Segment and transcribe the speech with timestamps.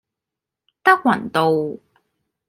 [0.81, 1.77] 德雲道